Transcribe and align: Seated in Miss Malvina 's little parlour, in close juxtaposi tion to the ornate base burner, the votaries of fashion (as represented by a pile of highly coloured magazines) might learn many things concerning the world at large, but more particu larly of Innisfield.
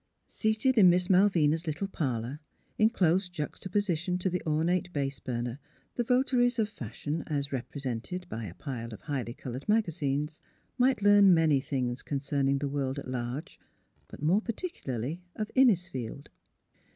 Seated 0.25 0.79
in 0.79 0.89
Miss 0.89 1.09
Malvina 1.11 1.59
's 1.59 1.67
little 1.67 1.87
parlour, 1.87 2.39
in 2.79 2.89
close 2.89 3.29
juxtaposi 3.29 3.95
tion 3.99 4.17
to 4.17 4.31
the 4.31 4.41
ornate 4.47 4.91
base 4.93 5.19
burner, 5.19 5.59
the 5.93 6.03
votaries 6.03 6.57
of 6.57 6.69
fashion 6.69 7.21
(as 7.27 7.51
represented 7.53 8.25
by 8.27 8.45
a 8.45 8.55
pile 8.55 8.91
of 8.95 9.01
highly 9.01 9.35
coloured 9.35 9.69
magazines) 9.69 10.41
might 10.75 11.03
learn 11.03 11.35
many 11.35 11.61
things 11.61 12.01
concerning 12.01 12.57
the 12.57 12.67
world 12.67 12.97
at 12.97 13.07
large, 13.07 13.59
but 14.07 14.23
more 14.23 14.41
particu 14.41 14.81
larly 14.85 15.19
of 15.35 15.51
Innisfield. 15.55 16.29